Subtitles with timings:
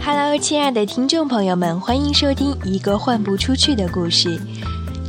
[0.00, 4.38] Hello，亲爱的听众朋友们，欢迎收听《一个换不出去的故事》。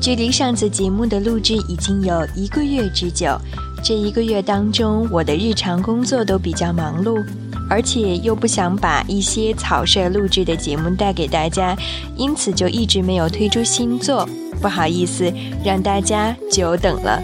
[0.02, 3.38] 距离上次节目的录制已经有一个月之久，
[3.84, 7.24] 这一个月当中，我的日常工作都比较忙碌，
[7.70, 11.76] 而且又不想把一些草率录制的节目带给大家，
[12.18, 14.28] 因此就一直没有推出新作。
[14.62, 15.32] 不好意思，
[15.64, 17.22] 让大家久等了。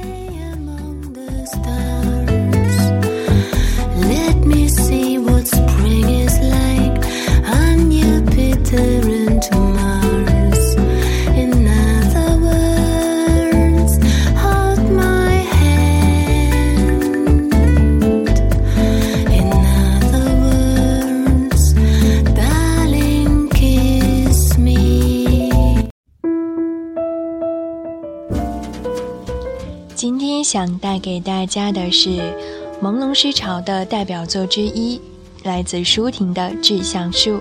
[30.05, 32.32] 今天想带给大家的是
[32.80, 35.02] 朦胧诗潮的代表作之一，
[35.42, 37.31] 来自舒婷的《致橡树》。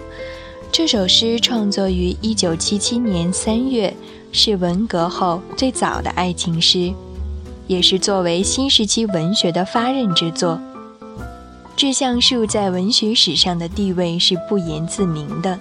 [0.73, 3.95] 这首诗创作于一九七七年三月，
[4.33, 6.91] 是文革后最早的爱情诗，
[7.67, 10.59] 也是作为新时期文学的发轫之作。
[11.77, 15.61] 《致橡树》在文学史上的地位是不言自明的。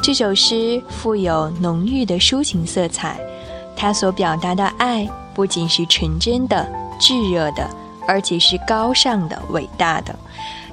[0.00, 3.18] 这首诗富有浓郁的抒情色彩，
[3.74, 5.10] 它所表达的爱。
[5.38, 7.64] 不仅是纯真的、炙热的，
[8.08, 10.12] 而且是高尚的、伟大的。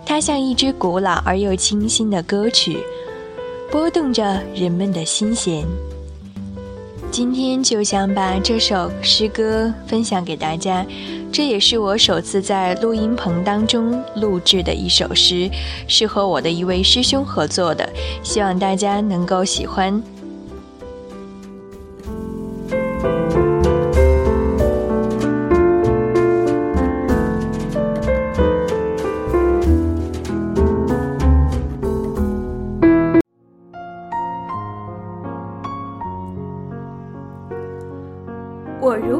[0.03, 2.79] 它像一支古老而又清新的歌曲，
[3.71, 5.63] 拨动着人们的心弦。
[7.11, 10.83] 今天就想把这首诗歌分享给大家，
[11.31, 15.47] 这也是我首次在录音棚当中录制的一首诗，
[15.87, 17.87] 是和我的一位师兄合作的，
[18.23, 20.01] 希望大家能够喜欢。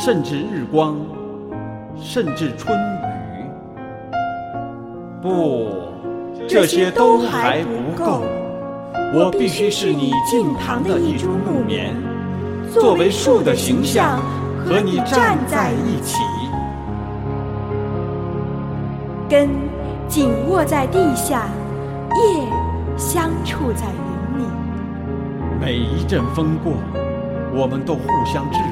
[0.00, 0.96] 甚至日光，
[1.96, 3.44] 甚至春雨。
[5.20, 5.68] 不，
[6.48, 8.22] 这些都还不够。
[9.14, 11.94] 我必须是你近旁的一株木棉，
[12.72, 14.20] 作为树的形象
[14.64, 16.18] 和你站在一起，
[19.28, 19.50] 根
[20.08, 21.46] 紧握在地下，
[22.10, 22.42] 叶
[22.96, 24.46] 相触在云里。
[25.60, 26.72] 每一阵风过，
[27.54, 28.71] 我们都互相致意，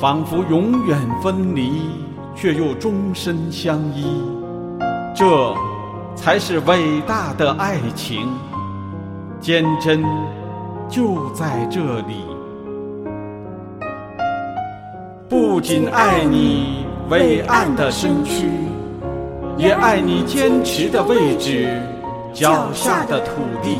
[0.00, 1.90] 仿佛永远分离，
[2.36, 4.22] 却又终身相依。
[5.12, 5.24] 这
[6.14, 8.28] 才是伟大的爱情，
[9.40, 10.04] 坚贞
[10.88, 12.24] 就在这里。
[15.28, 18.48] 不仅爱你伟岸的身躯，
[19.56, 21.82] 也爱你坚持的位置，
[22.32, 23.78] 脚下的土地。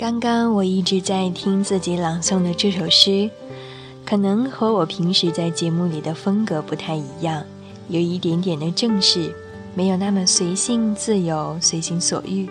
[0.00, 3.28] 刚刚我一直在听自己朗诵的这首诗，
[4.02, 7.44] 可能和我平时在节目里的风格不太一样，
[7.90, 9.30] 有一点点的正式，
[9.74, 12.48] 没有那么随性自由、随心所欲。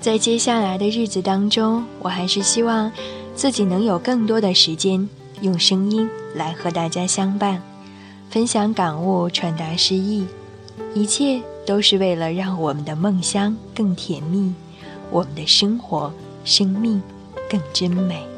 [0.00, 2.90] 在接下来的日子当中，我还是希望
[3.34, 5.06] 自己能有更多的时间，
[5.42, 7.62] 用声音来和大家相伴，
[8.30, 10.26] 分享感悟，传达诗意，
[10.94, 14.54] 一切都是为了让我们的梦乡更甜蜜。
[15.12, 16.10] 我们的生活、
[16.42, 17.02] 生命
[17.48, 18.31] 更真美。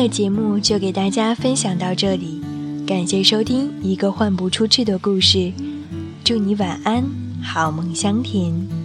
[0.00, 2.40] 的节目就给大家分享到这里
[2.86, 5.52] 感谢收听一个换不出去的故事
[6.24, 7.04] 祝你晚安
[7.42, 8.80] 好梦香甜。